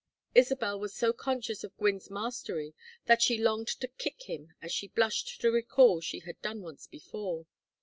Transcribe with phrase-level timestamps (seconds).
[0.33, 2.73] Isabel was so conscious of Gwynne's mastery
[3.05, 6.87] that she longed to kick him as she blushed to recall she had done once
[6.87, 7.45] before.